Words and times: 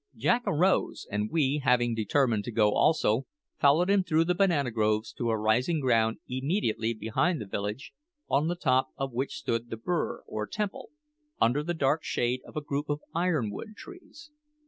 Jack 0.17 0.41
arose, 0.47 1.05
and 1.11 1.29
we, 1.31 1.59
having 1.63 1.93
determined 1.93 2.43
to 2.45 2.51
go 2.51 2.71
also, 2.73 3.27
followed 3.59 3.87
him 3.87 4.03
through 4.03 4.23
the 4.25 4.33
banana 4.33 4.71
groves 4.71 5.13
to 5.13 5.29
a 5.29 5.37
rising 5.37 5.79
ground 5.79 6.17
immediately 6.27 6.91
behind 6.91 7.39
the 7.39 7.45
village, 7.45 7.93
on 8.27 8.47
the 8.47 8.55
top 8.55 8.87
of 8.97 9.13
which 9.13 9.35
stood 9.37 9.69
the 9.69 9.77
Bure, 9.77 10.23
or 10.25 10.47
temple, 10.47 10.89
under 11.39 11.61
the 11.61 11.75
dark 11.75 12.03
shade 12.03 12.41
of 12.47 12.57
a 12.57 12.61
group 12.61 12.89
of 12.89 13.01
iron 13.13 13.51
wood 13.51 13.75
trees. 13.77 14.31